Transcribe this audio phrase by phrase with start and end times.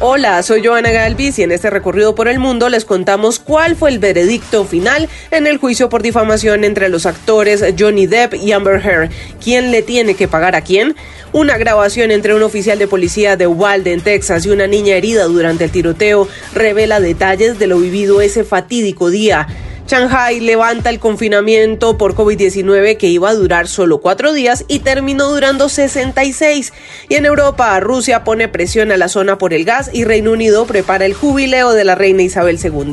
[0.00, 3.90] Hola, soy Joana Galvis y en este recorrido por el mundo les contamos cuál fue
[3.90, 8.80] el veredicto final en el juicio por difamación entre los actores Johnny Depp y Amber
[8.80, 9.10] Heard.
[9.42, 10.94] ¿Quién le tiene que pagar a quién?
[11.32, 15.24] Una grabación entre un oficial de policía de Uvalde, en Texas, y una niña herida
[15.24, 19.48] durante el tiroteo revela detalles de lo vivido ese fatídico día.
[19.88, 25.30] Shanghai levanta el confinamiento por COVID-19 que iba a durar solo cuatro días y terminó
[25.30, 26.74] durando 66.
[27.08, 30.66] Y en Europa, Rusia pone presión a la zona por el gas y Reino Unido
[30.66, 32.92] prepara el jubileo de la reina Isabel II.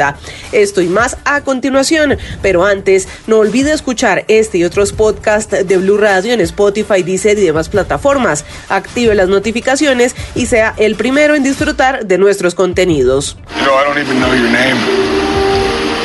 [0.53, 5.77] Esto y más a continuación, pero antes, no olvide escuchar este y otros podcasts de
[5.77, 8.45] Blue Radio en Spotify, Deezer y demás plataformas.
[8.70, 13.36] Active las notificaciones y sea el primero en disfrutar de nuestros contenidos.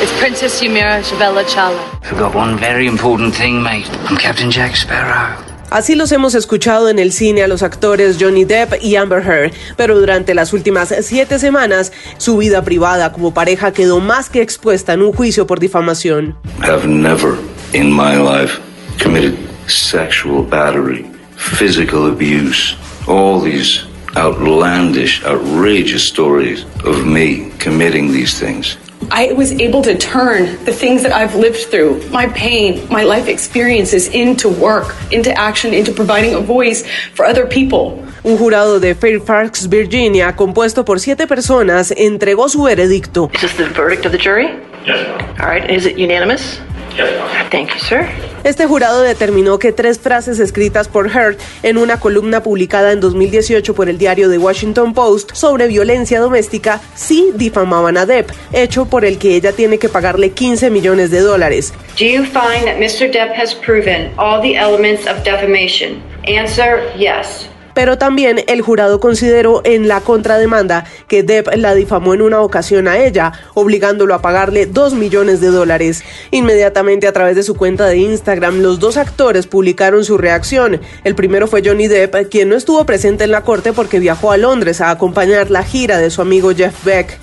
[0.01, 1.79] It's Princess Yumira Shabella Chala.
[2.01, 3.87] Forgot one very important thing, mate.
[4.09, 5.37] I'm Captain Jack Sparrow.
[5.69, 9.53] Así los hemos escuchado en el cine a los actores Johnny Depp y Amber Heard,
[9.77, 14.93] pero durante las últimas siete semanas su vida privada como pareja quedó más que expuesta
[14.93, 16.35] en un juicio por difamación.
[16.63, 17.35] Have never
[17.73, 18.59] in my life
[18.97, 21.05] committed sexual battery,
[21.37, 22.75] physical abuse,
[23.07, 28.79] all these outlandish, outrageous stories of me committing these things.
[29.09, 33.27] I was able to turn the things that I've lived through, my pain, my life
[33.27, 36.85] experiences, into work, into action, into providing a voice
[37.15, 38.05] for other people.
[38.23, 43.31] Un jurado de Fairfax, Virginia, compuesto por siete personas, entregó su veredicto.
[43.33, 44.47] Is this the verdict of the jury?
[44.85, 45.07] Yes.
[45.39, 45.69] All right.
[45.69, 46.59] Is it unanimous?
[46.95, 47.49] Yes.
[47.51, 48.30] Thank you, sir.
[48.43, 53.75] Este jurado determinó que tres frases escritas por Heard en una columna publicada en 2018
[53.75, 59.05] por el diario The Washington Post sobre violencia doméstica sí difamaban a Depp, hecho por
[59.05, 61.71] el que ella tiene que pagarle 15 millones de dólares.
[61.99, 63.11] Do you find that Mr.
[63.11, 66.01] Depp has proven all the elements of defamation?
[66.27, 67.50] Answer yes
[67.81, 72.87] pero también el jurado consideró en la contrademanda que Depp la difamó en una ocasión
[72.87, 76.03] a ella, obligándolo a pagarle 2 millones de dólares.
[76.29, 80.79] Inmediatamente a través de su cuenta de Instagram, los dos actores publicaron su reacción.
[81.03, 84.37] El primero fue Johnny Depp, quien no estuvo presente en la corte porque viajó a
[84.37, 87.17] Londres a acompañar la gira de su amigo Jeff Beck.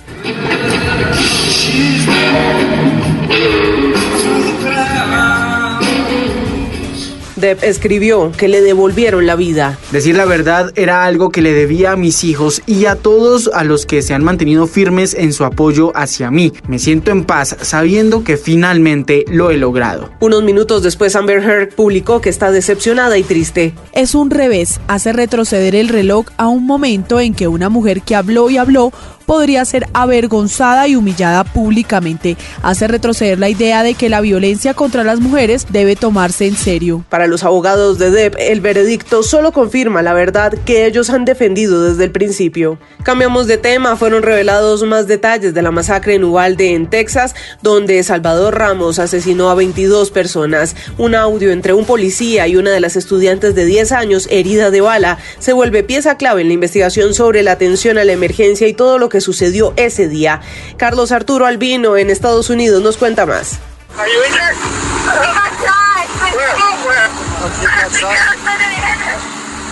[7.39, 9.77] Depp escribió que le devolvieron la vida.
[9.91, 13.63] Decir la verdad era algo que le debía a mis hijos y a todos a
[13.63, 16.53] los que se han mantenido firmes en su apoyo hacia mí.
[16.67, 20.09] Me siento en paz sabiendo que finalmente lo he logrado.
[20.19, 23.73] Unos minutos después Amber Heard publicó que está decepcionada y triste.
[23.93, 28.15] Es un revés, hace retroceder el reloj a un momento en que una mujer que
[28.15, 28.91] habló y habló
[29.29, 32.35] podría ser avergonzada y humillada públicamente.
[32.63, 37.05] Hace retroceder la idea de que la violencia contra las mujeres debe tomarse en serio.
[37.09, 41.83] Para los abogados de Depp, el veredicto solo confirma la verdad que ellos han defendido
[41.83, 42.79] desde el principio.
[43.03, 48.01] Cambiamos de tema, fueron revelados más detalles de la masacre en Uvalde, en Texas, donde
[48.01, 50.75] Salvador Ramos asesinó a 22 personas.
[50.97, 54.81] Un audio entre un policía y una de las estudiantes de 10 años herida de
[54.81, 58.73] bala se vuelve pieza clave en la investigación sobre la atención a la emergencia y
[58.73, 60.41] todo lo que sucedió ese día.
[60.77, 63.59] Carlos Arturo Albino en Estados Unidos nos cuenta más.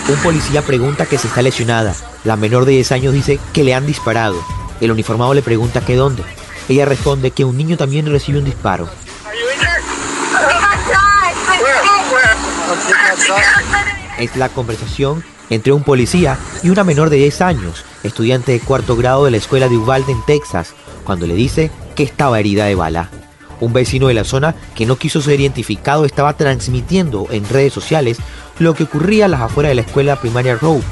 [0.08, 1.94] Un policía pregunta que si está lesionada.
[2.24, 4.42] La menor de 10 años dice que le han disparado.
[4.80, 6.22] El uniformado le pregunta que dónde.
[6.68, 8.88] Ella responde que un niño también recibe un disparo.
[14.18, 18.96] Es la conversación entre un policía y una menor de 10 años, estudiante de cuarto
[18.96, 22.74] grado de la escuela de Uvalde en Texas, cuando le dice que estaba herida de
[22.74, 23.10] bala.
[23.60, 28.18] Un vecino de la zona que no quiso ser identificado estaba transmitiendo en redes sociales
[28.58, 30.82] lo que ocurría a las afueras de la escuela primaria Rowe,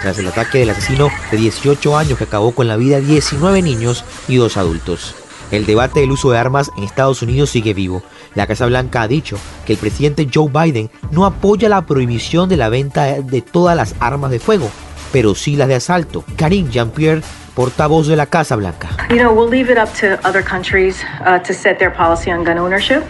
[0.00, 3.62] tras el ataque del asesino de 18 años que acabó con la vida de 19
[3.62, 5.14] niños y dos adultos.
[5.50, 8.02] El debate del uso de armas en Estados Unidos sigue vivo.
[8.36, 12.58] La Casa Blanca ha dicho que el presidente Joe Biden no apoya la prohibición de
[12.58, 14.70] la venta de todas las armas de fuego,
[15.10, 16.22] pero sí las de asalto.
[16.36, 17.22] Karine Jean-Pierre
[17.56, 18.90] portavoz de la Casa Blanca.
[19.08, 22.44] You know, we'll leave it up to other countries uh, to set their policy on
[22.44, 23.02] gun ownership.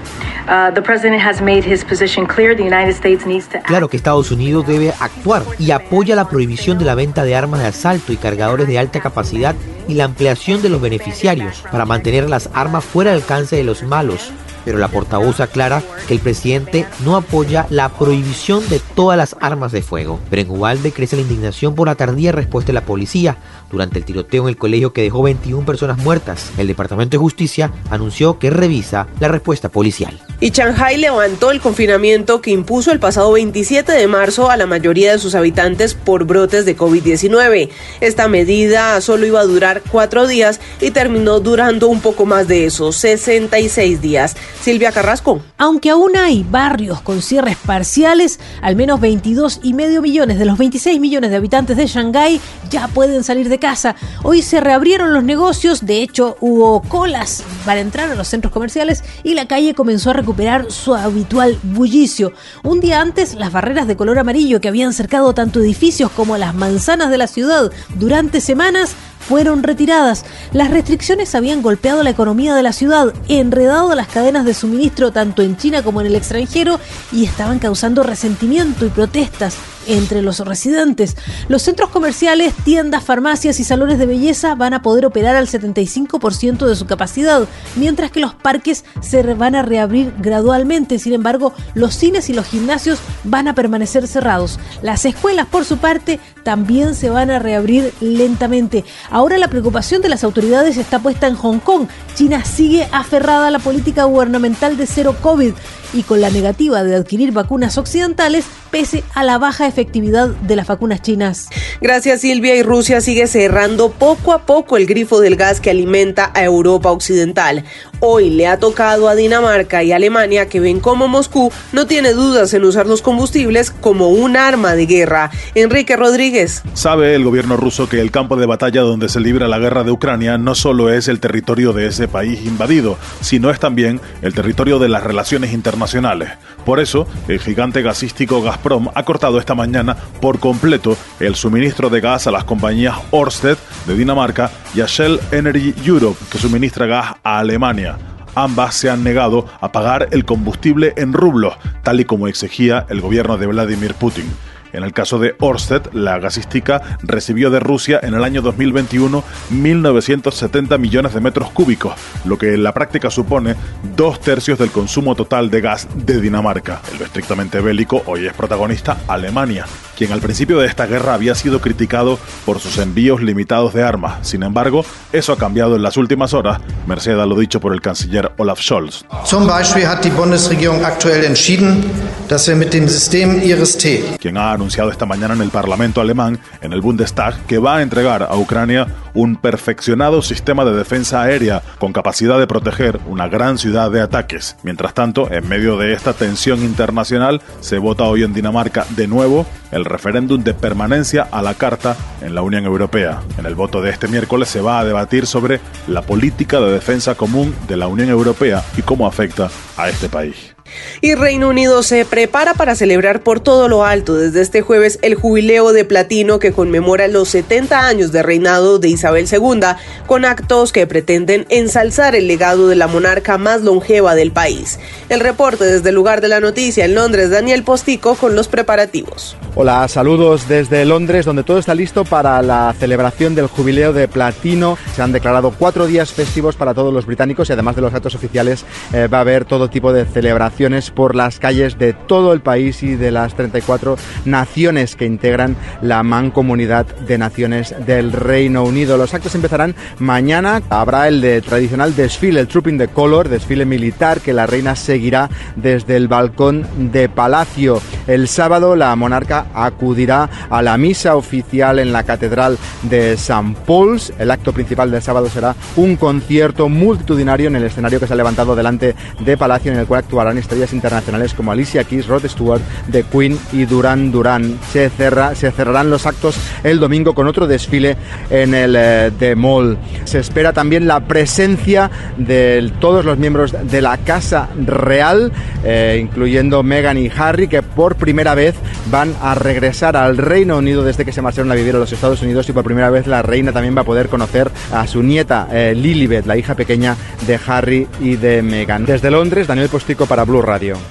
[0.46, 2.54] Uh, the president has made his position clear.
[2.54, 3.58] The United States needs to.
[3.62, 7.60] Claro que Estados Unidos debe actuar y apoya la prohibición de la venta de armas
[7.60, 9.56] de asalto y cargadores de alta capacidad
[9.88, 13.82] y la ampliación de los beneficiarios para mantener las armas fuera del alcance de los
[13.82, 14.32] malos
[14.66, 19.70] pero la portavoz aclara que el presidente no apoya la prohibición de todas las armas
[19.70, 20.18] de fuego.
[20.28, 23.36] Pero en Ubalde crece la indignación por la tardía respuesta de la policía
[23.70, 26.50] durante el tiroteo en el colegio que dejó 21 personas muertas.
[26.58, 30.20] El Departamento de Justicia anunció que revisa la respuesta policial.
[30.38, 35.12] Y Shanghai levantó el confinamiento que impuso el pasado 27 de marzo a la mayoría
[35.12, 37.70] de sus habitantes por brotes de COVID-19.
[38.02, 42.66] Esta medida solo iba a durar cuatro días y terminó durando un poco más de
[42.66, 44.36] eso, 66 días.
[44.60, 45.40] Silvia Carrasco.
[45.56, 50.58] Aunque aún hay barrios con cierres parciales, al menos 22 y medio millones de los
[50.58, 53.96] 26 millones de habitantes de Shanghái ya pueden salir de casa.
[54.22, 59.02] Hoy se reabrieron los negocios, de hecho hubo colas para entrar a los centros comerciales
[59.22, 62.32] y la calle comenzó a recuperar su habitual bullicio.
[62.64, 66.52] Un día antes, las barreras de color amarillo que habían cercado tanto edificios como las
[66.52, 70.24] manzanas de la ciudad durante semanas fueron retiradas.
[70.52, 75.42] Las restricciones habían golpeado la economía de la ciudad, enredado las cadenas de suministro tanto
[75.42, 76.80] en China como en el extranjero
[77.12, 81.16] y estaban causando resentimiento y protestas entre los residentes.
[81.48, 86.66] Los centros comerciales, tiendas, farmacias y salones de belleza van a poder operar al 75%
[86.66, 87.46] de su capacidad,
[87.76, 90.98] mientras que los parques se van a reabrir gradualmente.
[90.98, 94.58] Sin embargo, los cines y los gimnasios van a permanecer cerrados.
[94.82, 98.84] Las escuelas, por su parte, también se van a reabrir lentamente.
[99.10, 101.88] Ahora la preocupación de las autoridades está puesta en Hong Kong.
[102.14, 105.54] China sigue aferrada a la política gubernamental de cero COVID
[105.92, 110.66] y con la negativa de adquirir vacunas occidentales pese a la baja efectividad de las
[110.66, 111.48] vacunas chinas.
[111.80, 116.30] Gracias Silvia y Rusia sigue cerrando poco a poco el grifo del gas que alimenta
[116.34, 117.64] a Europa Occidental.
[118.00, 122.52] Hoy le ha tocado a Dinamarca y Alemania que ven cómo Moscú no tiene dudas
[122.54, 125.30] en usar los combustibles como un arma de guerra.
[125.54, 126.35] Enrique Rodríguez.
[126.74, 129.90] Sabe el gobierno ruso que el campo de batalla donde se libra la guerra de
[129.90, 134.78] Ucrania no solo es el territorio de ese país invadido, sino es también el territorio
[134.78, 136.28] de las relaciones internacionales.
[136.66, 142.02] Por eso, el gigante gasístico Gazprom ha cortado esta mañana por completo el suministro de
[142.02, 143.56] gas a las compañías Ørsted
[143.86, 147.96] de Dinamarca y a Shell Energy Europe, que suministra gas a Alemania.
[148.34, 153.00] Ambas se han negado a pagar el combustible en rublos, tal y como exigía el
[153.00, 154.30] gobierno de Vladimir Putin.
[154.76, 160.78] En el caso de Orsted, la gasística recibió de Rusia en el año 2021 1.970
[160.78, 161.94] millones de metros cúbicos,
[162.26, 163.56] lo que en la práctica supone
[163.96, 166.82] dos tercios del consumo total de gas de Dinamarca.
[166.92, 169.64] En lo estrictamente bélico, hoy es protagonista Alemania,
[169.96, 174.28] quien al principio de esta guerra había sido criticado por sus envíos limitados de armas.
[174.28, 177.80] Sin embargo, eso ha cambiado en las últimas horas, merced a lo dicho por el
[177.80, 179.06] canciller Olaf Scholz.
[179.24, 181.82] Zum Beispiel hat die Bundesregierung aktuell entschieden,
[182.28, 186.40] dass wir mit dem System IRIS-T, quien ha anunciado esta mañana en el Parlamento alemán,
[186.60, 191.62] en el Bundestag, que va a entregar a Ucrania un perfeccionado sistema de defensa aérea
[191.78, 194.56] con capacidad de proteger una gran ciudad de ataques.
[194.64, 199.46] Mientras tanto, en medio de esta tensión internacional, se vota hoy en Dinamarca de nuevo
[199.70, 203.22] el referéndum de permanencia a la Carta en la Unión Europea.
[203.38, 207.14] En el voto de este miércoles se va a debatir sobre la política de defensa
[207.14, 210.55] común de la Unión Europea y cómo afecta a este país.
[211.00, 215.14] Y Reino Unido se prepara para celebrar por todo lo alto desde este jueves el
[215.14, 219.60] jubileo de platino que conmemora los 70 años de reinado de Isabel II,
[220.06, 224.78] con actos que pretenden ensalzar el legado de la monarca más longeva del país.
[225.08, 229.36] El reporte desde el lugar de la noticia en Londres, Daniel Postico, con los preparativos.
[229.54, 234.78] Hola, saludos desde Londres, donde todo está listo para la celebración del jubileo de platino.
[234.94, 238.14] Se han declarado cuatro días festivos para todos los británicos y además de los actos
[238.14, 240.55] oficiales eh, va a haber todo tipo de celebración
[240.94, 246.02] por las calles de todo el país y de las 34 naciones que integran la
[246.02, 248.96] mancomunidad de naciones del Reino Unido.
[248.96, 250.62] Los actos empezarán mañana.
[250.70, 255.28] Habrá el de tradicional desfile, el Trooping the Color, desfile militar que la reina seguirá
[255.56, 257.82] desde el balcón de Palacio.
[258.06, 263.56] El sábado la monarca acudirá a la misa oficial en la Catedral de St.
[263.66, 264.10] Paul's.
[264.18, 268.16] El acto principal del sábado será un concierto multitudinario en el escenario que se ha
[268.16, 272.62] levantado delante de Palacio en el cual actuarán estrellas internacionales como Alicia Keys, Rod Stewart,
[272.90, 274.58] The Queen y Duran Duran.
[274.72, 277.96] Se, cerra, se cerrarán los actos el domingo con otro desfile
[278.30, 279.76] en el eh, The Mall.
[280.04, 285.32] Se espera también la presencia de todos los miembros de la Casa Real,
[285.64, 288.54] eh, incluyendo Meghan y Harry, que por primera vez
[288.90, 292.22] van a regresar al Reino Unido desde que se marcharon a vivir a los Estados
[292.22, 295.48] Unidos y por primera vez la reina también va a poder conocer a su nieta
[295.50, 298.84] eh, Lilibet, la hija pequeña de Harry y de Meghan.
[298.86, 300.24] Desde Londres, Daniel Postico para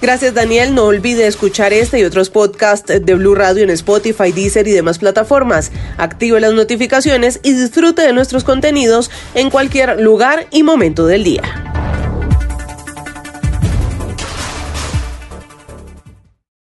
[0.02, 4.68] Gracias Daniel, no olvide escuchar este y otros podcasts de Blue Radio en Spotify, Deezer
[4.68, 5.72] y demás plataformas.
[5.98, 11.65] Active las notificaciones y disfrute de nuestros contenidos en cualquier lugar y momento del día.